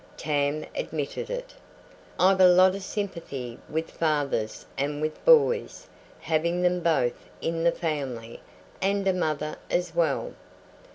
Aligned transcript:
Tam 0.17 0.65
admitted 0.75 1.29
it. 1.29 1.53
"I've 2.19 2.41
a 2.41 2.47
lot 2.47 2.73
of 2.73 2.81
sympathy 2.81 3.59
with 3.69 3.91
fathers 3.91 4.65
and 4.75 4.99
with 4.99 5.23
boys, 5.25 5.85
having 6.21 6.63
them 6.63 6.79
both 6.79 7.29
in 7.39 7.63
the 7.63 7.71
family, 7.71 8.39
and 8.81 9.07
a 9.07 9.13
mother 9.13 9.57
as 9.69 9.93
well." 9.93 10.33